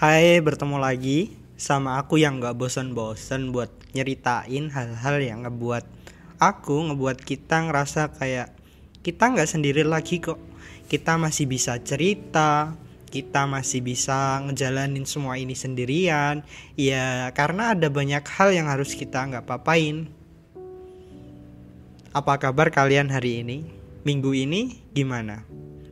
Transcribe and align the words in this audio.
Hai, 0.00 0.40
bertemu 0.40 0.80
lagi 0.80 1.36
sama 1.60 2.00
aku 2.00 2.16
yang 2.16 2.40
gak 2.40 2.56
bosan-bosan 2.56 3.52
buat 3.52 3.68
nyeritain 3.92 4.72
hal-hal 4.72 5.20
yang 5.20 5.44
ngebuat 5.44 5.84
aku, 6.40 6.88
ngebuat 6.88 7.20
kita 7.20 7.68
ngerasa 7.68 8.16
kayak 8.16 8.48
kita 9.04 9.28
nggak 9.28 9.44
sendiri 9.44 9.84
lagi 9.84 10.24
kok. 10.24 10.40
Kita 10.88 11.20
masih 11.20 11.44
bisa 11.44 11.76
cerita, 11.84 12.80
kita 13.12 13.44
masih 13.44 13.84
bisa 13.84 14.40
ngejalanin 14.48 15.04
semua 15.04 15.36
ini 15.36 15.52
sendirian. 15.52 16.48
Ya, 16.80 17.28
karena 17.36 17.76
ada 17.76 17.92
banyak 17.92 18.24
hal 18.24 18.56
yang 18.56 18.72
harus 18.72 18.96
kita 18.96 19.20
nggak 19.20 19.44
papain. 19.44 20.08
Apa 22.16 22.40
kabar 22.40 22.72
kalian 22.72 23.12
hari 23.12 23.44
ini? 23.44 23.68
Minggu 24.08 24.32
ini 24.32 24.80
gimana? 24.96 25.44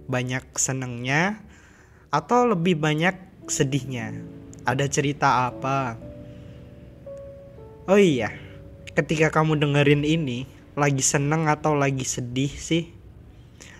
Banyak 0.09 0.57
senengnya 0.57 1.45
atau 2.09 2.49
lebih 2.49 2.81
banyak 2.81 3.28
sedihnya? 3.51 4.15
Ada 4.69 4.89
cerita 4.89 5.49
apa? 5.49 5.97
Oh 7.89 7.97
iya, 7.97 8.37
ketika 8.93 9.33
kamu 9.33 9.57
dengerin 9.57 10.05
ini, 10.05 10.45
lagi 10.77 11.01
seneng 11.01 11.49
atau 11.49 11.73
lagi 11.73 12.05
sedih 12.05 12.53
sih? 12.53 12.93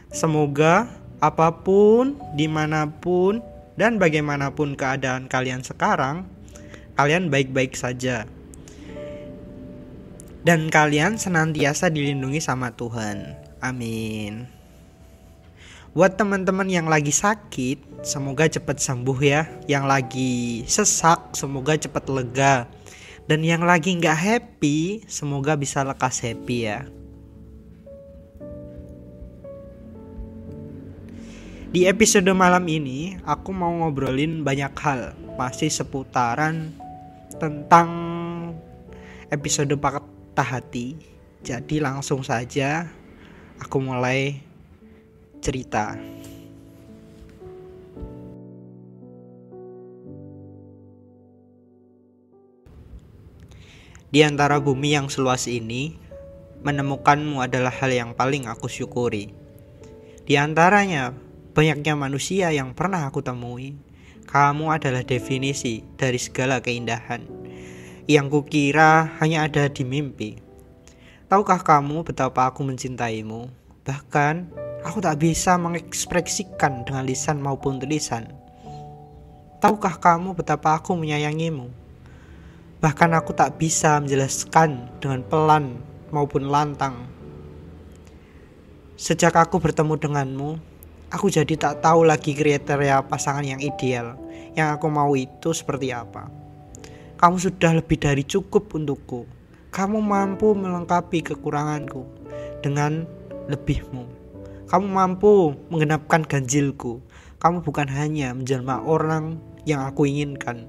Semoga 0.09 0.89
apa 1.21 1.53
pun, 1.61 2.17
di 2.33 2.49
mana 2.49 2.89
pun, 2.89 3.45
dan 3.77 4.01
bagaimanapun 4.01 4.75
keadaan 4.75 5.29
kalian 5.29 5.61
sekarang, 5.61 6.25
kalian 6.97 7.29
baik-baik 7.29 7.77
saja. 7.77 8.27
Dan 10.43 10.73
kalian 10.73 11.21
senantiasa 11.21 11.93
dilindungi 11.93 12.41
sama 12.41 12.73
Tuhan. 12.73 13.37
Amin. 13.61 14.58
Buat 15.97 16.21
teman-teman 16.21 16.69
yang 16.69 16.85
lagi 16.85 17.09
sakit, 17.09 18.05
semoga 18.05 18.45
cepat 18.45 18.77
sembuh 18.77 19.19
ya. 19.25 19.49
Yang 19.65 19.85
lagi 19.89 20.33
sesak, 20.69 21.33
semoga 21.33 21.81
cepat 21.81 22.05
lega. 22.13 22.69
Dan 23.25 23.41
yang 23.41 23.65
lagi 23.65 23.97
nggak 23.97 24.13
happy, 24.17 25.05
semoga 25.09 25.57
bisa 25.57 25.81
lekas 25.85 26.21
happy 26.21 26.59
ya. 26.69 26.85
Di 31.69 31.85
episode 31.89 32.29
malam 32.37 32.65
ini, 32.69 33.17
aku 33.25 33.53
mau 33.53 33.73
ngobrolin 33.85 34.45
banyak 34.45 34.73
hal, 34.81 35.17
masih 35.41 35.73
seputaran 35.73 36.73
tentang 37.41 37.89
episode 39.33 39.73
patah 39.77 40.61
hati. 40.61 40.97
Jadi 41.45 41.81
langsung 41.81 42.25
saja 42.25 42.89
aku 43.61 43.85
mulai 43.85 44.48
cerita. 45.39 45.99
Di 54.09 54.25
antara 54.25 54.57
bumi 54.57 54.97
yang 54.97 55.13
seluas 55.13 55.45
ini, 55.51 55.93
menemukanmu 56.65 57.45
adalah 57.45 57.71
hal 57.71 57.93
yang 57.93 58.11
paling 58.17 58.49
aku 58.49 58.65
syukuri. 58.65 59.31
Di 60.25 60.41
antaranya, 60.41 61.13
banyaknya 61.53 61.93
manusia 61.93 62.49
yang 62.53 62.73
pernah 62.73 63.05
aku 63.05 63.21
temui. 63.21 63.77
Kamu 64.29 64.73
adalah 64.73 65.05
definisi 65.05 65.85
dari 65.97 66.21
segala 66.21 66.61
keindahan 66.61 67.39
yang 68.09 68.33
kukira 68.33 69.21
hanya 69.21 69.45
ada 69.45 69.69
di 69.69 69.85
mimpi. 69.85 70.41
Tahukah 71.29 71.61
kamu 71.61 72.09
betapa 72.09 72.49
aku 72.49 72.65
mencintaimu? 72.65 73.53
Bahkan 73.85 74.35
Aku 74.87 75.03
tak 75.03 75.19
bisa 75.19 75.59
mengekspresikan 75.59 76.87
dengan 76.87 77.03
lisan 77.03 77.43
maupun 77.43 77.83
tulisan. 77.83 78.31
Tahukah 79.59 79.99
kamu 79.99 80.39
betapa 80.39 80.79
aku 80.79 80.95
menyayangimu? 80.95 81.67
Bahkan 82.79 83.11
aku 83.19 83.35
tak 83.35 83.59
bisa 83.59 83.99
menjelaskan 83.99 84.87
dengan 85.03 85.27
pelan 85.27 85.83
maupun 86.15 86.47
lantang. 86.47 87.11
Sejak 88.95 89.35
aku 89.35 89.59
bertemu 89.59 89.99
denganmu, 89.99 90.51
aku 91.11 91.27
jadi 91.27 91.59
tak 91.59 91.83
tahu 91.83 92.07
lagi 92.07 92.39
kriteria 92.39 93.03
pasangan 93.03 93.43
yang 93.43 93.59
ideal. 93.59 94.15
Yang 94.55 94.79
aku 94.79 94.87
mau 94.87 95.11
itu 95.19 95.51
seperti 95.51 95.91
apa. 95.91 96.31
Kamu 97.19 97.35
sudah 97.35 97.75
lebih 97.83 97.99
dari 97.99 98.23
cukup 98.23 98.71
untukku. 98.79 99.27
Kamu 99.75 99.99
mampu 99.99 100.55
melengkapi 100.55 101.27
kekuranganku 101.27 102.07
dengan 102.63 103.03
lebihmu. 103.51 104.18
Kamu 104.69 104.85
mampu 104.85 105.57
menggenapkan 105.73 106.29
ganjilku. 106.29 107.01
Kamu 107.41 107.65
bukan 107.65 107.89
hanya 107.89 108.37
menjelma 108.37 108.85
orang 108.85 109.41
yang 109.65 109.81
aku 109.89 110.05
inginkan, 110.05 110.69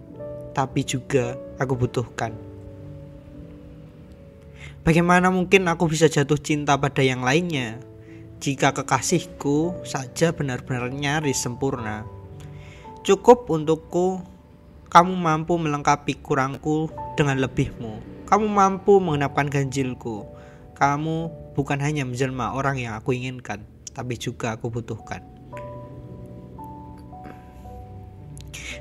tapi 0.55 0.87
juga 0.87 1.35
aku 1.59 1.75
butuhkan. 1.75 2.31
Bagaimana 4.87 5.27
mungkin 5.27 5.67
aku 5.67 5.91
bisa 5.91 6.07
jatuh 6.07 6.39
cinta 6.39 6.79
pada 6.79 7.03
yang 7.03 7.27
lainnya 7.27 7.83
jika 8.39 8.71
kekasihku 8.71 9.83
saja 9.83 10.31
benar-benar 10.31 10.87
nyaris 10.87 11.43
sempurna? 11.43 12.07
Cukup 13.03 13.51
untukku, 13.51 14.23
kamu 14.87 15.11
mampu 15.11 15.59
melengkapi 15.59 16.23
kurangku 16.23 16.87
dengan 17.19 17.43
lebihmu. 17.43 17.99
Kamu 18.31 18.47
mampu 18.47 19.03
mengenapkan 19.03 19.51
ganjilku. 19.51 20.23
Kamu 20.79 21.15
bukan 21.59 21.83
hanya 21.83 22.07
menjelma 22.07 22.55
orang 22.55 22.79
yang 22.79 22.95
aku 22.95 23.11
inginkan, 23.11 23.67
tapi 23.99 24.15
juga 24.15 24.55
aku 24.55 24.71
butuhkan. 24.71 25.19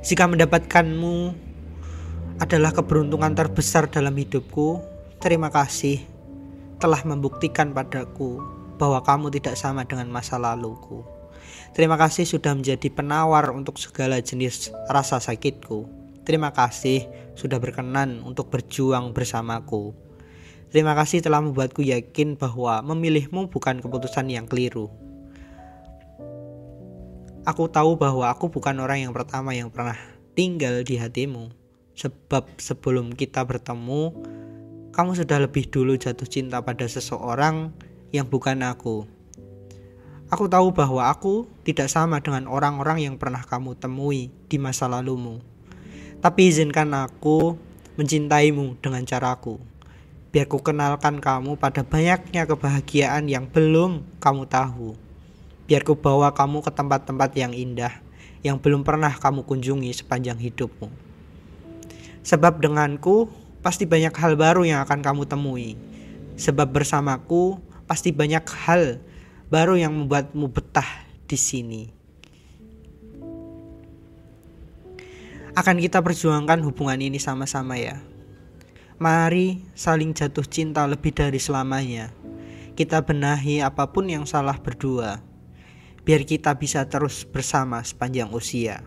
Jika 0.07 0.31
mendapatkanmu 0.31 1.35
adalah 2.39 2.71
keberuntungan 2.71 3.35
terbesar 3.35 3.91
dalam 3.91 4.15
hidupku, 4.15 4.79
terima 5.19 5.51
kasih 5.51 6.07
telah 6.79 7.03
membuktikan 7.03 7.75
padaku 7.75 8.39
bahwa 8.79 9.03
kamu 9.03 9.35
tidak 9.35 9.59
sama 9.59 9.83
dengan 9.83 10.07
masa 10.07 10.39
laluku. 10.39 11.03
Terima 11.75 11.99
kasih 11.99 12.23
sudah 12.31 12.55
menjadi 12.55 12.87
penawar 12.95 13.51
untuk 13.51 13.75
segala 13.83 14.23
jenis 14.23 14.71
rasa 14.87 15.19
sakitku. 15.19 15.91
Terima 16.23 16.55
kasih 16.55 17.11
sudah 17.35 17.59
berkenan 17.59 18.23
untuk 18.23 18.55
berjuang 18.55 19.11
bersamaku. 19.11 19.99
Terima 20.71 20.95
kasih 20.95 21.25
telah 21.25 21.43
membuatku 21.43 21.83
yakin 21.83 22.39
bahwa 22.39 22.85
memilihmu 22.87 23.51
bukan 23.51 23.83
keputusan 23.83 24.31
yang 24.31 24.47
keliru. 24.47 25.08
Aku 27.49 27.65
tahu 27.65 27.97
bahwa 27.97 28.29
aku 28.29 28.53
bukan 28.53 28.77
orang 28.77 29.09
yang 29.09 29.17
pertama 29.17 29.57
yang 29.57 29.73
pernah 29.73 29.97
tinggal 30.37 30.85
di 30.85 31.01
hatimu. 31.01 31.49
Sebab 31.97 32.61
sebelum 32.61 33.17
kita 33.17 33.41
bertemu, 33.41 34.13
kamu 34.93 35.11
sudah 35.17 35.41
lebih 35.41 35.65
dulu 35.73 35.97
jatuh 35.97 36.29
cinta 36.29 36.61
pada 36.61 36.85
seseorang 36.85 37.73
yang 38.13 38.29
bukan 38.29 38.61
aku. 38.61 39.09
Aku 40.29 40.45
tahu 40.45 40.77
bahwa 40.77 41.09
aku 41.09 41.49
tidak 41.65 41.89
sama 41.89 42.21
dengan 42.21 42.53
orang-orang 42.53 43.09
yang 43.09 43.17
pernah 43.17 43.41
kamu 43.41 43.81
temui 43.81 44.29
di 44.53 44.61
masa 44.61 44.85
lalumu. 44.85 45.41
Tapi 46.21 46.53
izinkan 46.53 46.93
aku 46.93 47.57
mencintaimu 47.97 48.77
dengan 48.85 49.09
caraku. 49.09 49.57
Biar 50.37 50.53
ku 50.53 50.61
kenalkan 50.61 51.17
kamu 51.17 51.57
pada 51.57 51.81
banyaknya 51.81 52.45
kebahagiaan 52.45 53.25
yang 53.25 53.49
belum 53.49 54.05
kamu 54.21 54.45
tahu 54.53 55.08
biar 55.69 55.85
ku 55.85 55.93
bawa 55.93 56.33
kamu 56.33 56.65
ke 56.65 56.73
tempat-tempat 56.73 57.31
yang 57.37 57.53
indah 57.53 57.93
yang 58.41 58.57
belum 58.57 58.89
pernah 58.89 59.13
kamu 59.13 59.45
kunjungi 59.45 59.93
sepanjang 59.93 60.41
hidupmu. 60.41 60.89
Sebab 62.25 62.65
denganku 62.65 63.29
pasti 63.61 63.85
banyak 63.85 64.17
hal 64.17 64.41
baru 64.41 64.65
yang 64.65 64.81
akan 64.89 65.05
kamu 65.05 65.29
temui. 65.29 65.77
Sebab 66.41 66.73
bersamaku 66.73 67.61
pasti 67.85 68.17
banyak 68.17 68.49
hal 68.65 69.05
baru 69.53 69.77
yang 69.77 69.93
membuatmu 69.93 70.49
betah 70.49 70.89
di 71.29 71.37
sini. 71.37 71.83
Akan 75.53 75.83
kita 75.83 76.01
perjuangkan 76.01 76.65
hubungan 76.65 76.97
ini 77.03 77.21
sama-sama 77.21 77.77
ya. 77.77 78.01
Mari 78.97 79.69
saling 79.77 80.15
jatuh 80.17 80.47
cinta 80.47 80.87
lebih 80.87 81.13
dari 81.13 81.43
selamanya. 81.43 82.15
Kita 82.79 83.03
benahi 83.03 83.59
apa 83.59 83.91
pun 83.91 84.07
yang 84.07 84.23
salah 84.23 84.55
berdua 84.55 85.28
biar 86.09 86.25
kita 86.25 86.57
bisa 86.57 86.89
terus 86.89 87.29
bersama 87.29 87.85
sepanjang 87.85 88.33
usia. 88.33 88.81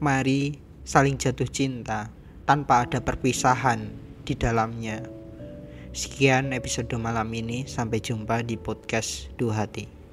Mari 0.00 0.56
saling 0.80 1.20
jatuh 1.20 1.44
cinta 1.44 2.08
tanpa 2.48 2.88
ada 2.88 3.04
perpisahan 3.04 3.92
di 4.24 4.32
dalamnya. 4.32 5.04
Sekian 5.92 6.56
episode 6.56 6.88
malam 6.96 7.28
ini, 7.36 7.68
sampai 7.68 8.00
jumpa 8.00 8.48
di 8.48 8.56
podcast 8.56 9.28
Dua 9.36 9.60
Hati. 9.60 10.05